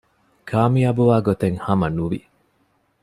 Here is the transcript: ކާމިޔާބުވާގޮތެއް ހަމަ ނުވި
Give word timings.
ކާމިޔާބުވާގޮތެއް 0.49 1.59
ހަމަ 1.65 1.87
ނުވި 1.95 2.19